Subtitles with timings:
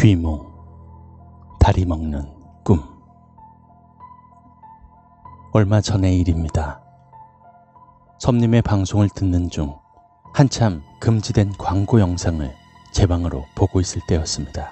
[0.00, 0.46] 귀몽,
[1.58, 2.22] 다리 먹는
[2.62, 2.80] 꿈.
[5.52, 6.80] 얼마 전의 일입니다.
[8.20, 9.76] 섭님의 방송을 듣는 중
[10.32, 12.54] 한참 금지된 광고 영상을
[12.92, 14.70] 제 방으로 보고 있을 때였습니다.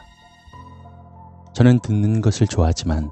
[1.55, 3.11] 저는 듣는 것을 좋아하지만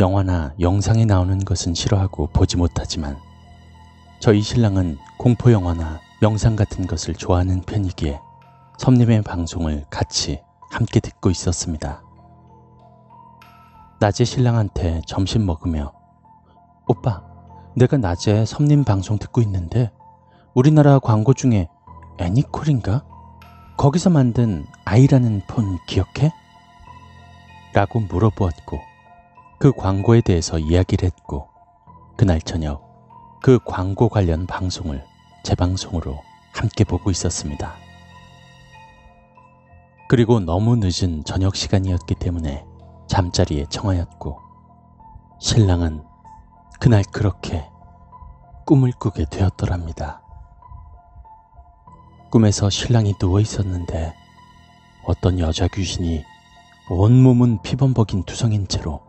[0.00, 3.18] 영화나 영상에 나오는 것은 싫어하고 보지 못하지만
[4.18, 8.18] 저희 신랑은 공포 영화나 영상 같은 것을 좋아하는 편이기에
[8.78, 12.02] 섭님의 방송을 같이 함께 듣고 있었습니다.
[13.98, 15.92] 낮에 신랑한테 점심 먹으며
[16.86, 17.22] 오빠,
[17.76, 19.92] 내가 낮에 섭님 방송 듣고 있는데
[20.54, 21.68] 우리나라 광고 중에
[22.18, 23.04] 애니콜인가?
[23.76, 26.32] 거기서 만든 아이라는 폰 기억해?
[27.72, 28.78] 라고 물어보았고
[29.58, 31.48] 그 광고에 대해서 이야기를 했고
[32.16, 32.82] 그날 저녁
[33.42, 35.04] 그 광고 관련 방송을
[35.44, 36.18] 제 방송으로
[36.52, 37.89] 함께 보고 있었습니다.
[40.10, 42.66] 그리고 너무 늦은 저녁 시간이었기 때문에
[43.06, 44.40] 잠자리에 청하였고
[45.38, 46.02] 신랑은
[46.80, 47.64] 그날 그렇게
[48.66, 50.20] 꿈을 꾸게 되었더랍니다.
[52.32, 54.12] 꿈에서 신랑이 누워 있었는데
[55.06, 56.24] 어떤 여자 귀신이
[56.90, 59.00] 온몸은 피범벅인 투성인 채로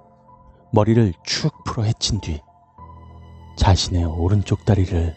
[0.72, 2.44] 머리를 축 풀어 헤친 뒤
[3.57, 5.16] 자신의 오른쪽 다리를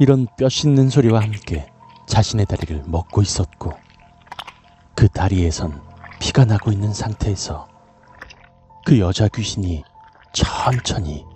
[0.00, 1.70] 이런 뼈 씻는 소리와 함께
[2.06, 3.74] 자신의 다리를 먹고 있었고
[4.94, 5.82] 그 다리에선
[6.18, 7.68] 피가 나고 있는 상태에서
[8.86, 9.84] 그 여자 귀신이
[10.32, 11.26] 천천히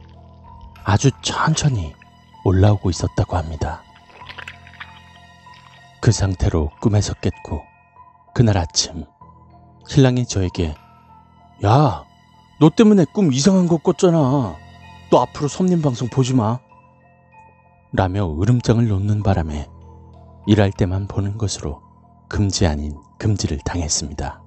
[0.83, 1.93] 아주 천천히
[2.43, 3.83] 올라오고 있었다고 합니다.
[6.01, 7.62] 그 상태로 꿈에서 깼고
[8.34, 9.05] 그날 아침
[9.87, 10.75] 신랑이 저에게
[11.67, 12.05] 야,
[12.61, 14.56] 너 때문에 꿈 이상한 거 꿨잖아.
[15.11, 16.61] 너 앞으로 섭님 방송 보지 마.
[17.97, 19.69] 라며 으름장을 놓는 바람에
[20.49, 21.81] 일할 때만 보는 것으로
[22.28, 24.43] 금지 아닌 금지를 당했습니다.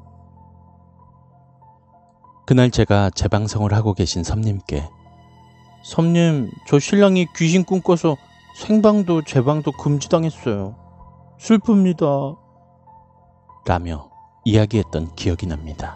[2.46, 4.90] 그날 제가 재방송을 하고 계신 섭님께
[5.82, 8.18] 섭님, 저 신랑이 귀신 꿈꿔서
[8.58, 10.76] 생방도 재방도 금지당했어요.
[11.40, 12.38] 슬픕니다.
[13.66, 14.10] 라며
[14.44, 15.96] 이야기했던 기억이 납니다.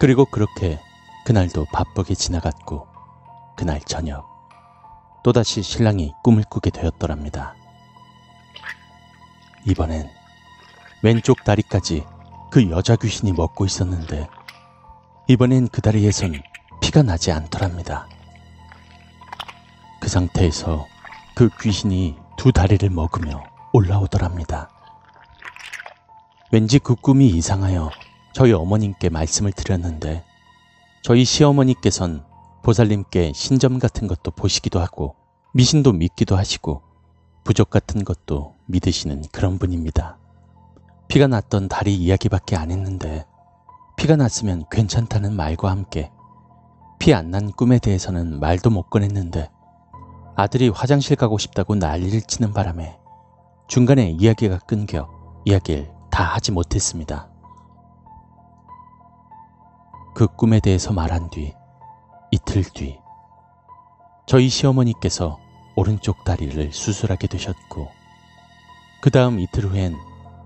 [0.00, 0.80] 그리고 그렇게
[1.26, 2.86] 그날도 바쁘게 지나갔고
[3.56, 4.33] 그날 저녁
[5.24, 7.54] 또다시 신랑이 꿈을 꾸게 되었더랍니다.
[9.66, 10.10] 이번엔
[11.02, 12.04] 왼쪽 다리까지
[12.50, 14.28] 그 여자 귀신이 먹고 있었는데
[15.26, 16.42] 이번엔 그 다리에선
[16.82, 18.06] 피가 나지 않더랍니다.
[19.98, 20.86] 그 상태에서
[21.34, 23.42] 그 귀신이 두 다리를 먹으며
[23.72, 24.68] 올라오더랍니다.
[26.52, 27.90] 왠지 그 꿈이 이상하여
[28.34, 30.22] 저희 어머님께 말씀을 드렸는데
[31.02, 32.33] 저희 시어머니께선
[32.64, 35.16] 보살님께 신점 같은 것도 보시기도 하고
[35.52, 36.82] 미신도 믿기도 하시고
[37.44, 40.18] 부족 같은 것도 믿으시는 그런 분입니다.
[41.08, 43.26] 피가 났던 다리 이야기밖에 안 했는데
[43.98, 46.10] 피가 났으면 괜찮다는 말과 함께
[46.98, 49.50] 피 안 난 꿈에 대해서는 말도 못 꺼냈는데
[50.34, 52.98] 아들이 화장실 가고 싶다고 난리를 치는 바람에
[53.68, 55.10] 중간에 이야기가 끊겨
[55.44, 57.28] 이야기를 다 하지 못했습니다.
[60.14, 61.52] 그 꿈에 대해서 말한 뒤
[62.34, 62.98] 이틀 뒤
[64.26, 65.38] 저희 시어머니께서
[65.76, 67.92] 오른쪽 다리를 수술하게 되셨고
[69.00, 69.94] 그 다음 이틀 후엔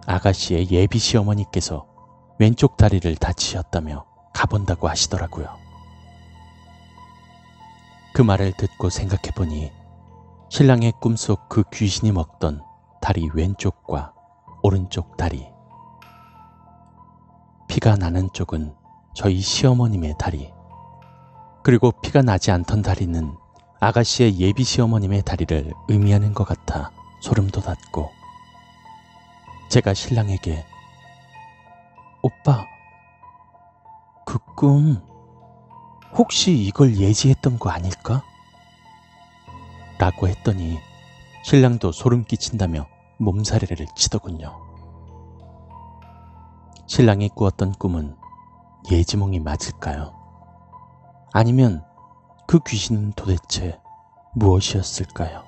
[0.06, 1.86] 아가씨의 예비 시어머니께서
[2.38, 4.04] 왼쪽 다리를 다치셨다며
[4.34, 5.48] 가본다고 하시더라고요.
[8.12, 9.72] 그 말을 듣고 생각해보니
[10.50, 12.62] 신랑의 꿈속 그 귀신이 먹던
[13.00, 14.12] 다리 왼쪽과
[14.62, 15.48] 오른쪽 다리.
[17.66, 18.74] 피가 나는 쪽은
[19.14, 20.57] 저희 시어머님의 다리.
[21.68, 23.36] 그리고 피가 나지 않던 다리는
[23.78, 28.10] 아가씨의 예비 시어머님의 다리를 의미하는 것 같아 소름 돋았고,
[29.68, 30.64] 제가 신랑에게,
[32.22, 32.64] 오빠,
[34.24, 35.02] 그 꿈,
[36.14, 38.22] 혹시 이걸 예지했던 거 아닐까?
[39.98, 40.78] 라고 했더니
[41.44, 42.86] 신랑도 소름 끼친다며
[43.18, 44.58] 몸살이를 치더군요.
[46.86, 48.16] 신랑이 꾸었던 꿈은
[48.90, 50.17] 예지몽이 맞을까요?
[51.38, 51.84] 아니면
[52.48, 53.78] 그 귀신은 도대체
[54.34, 55.47] 무엇이었을까요?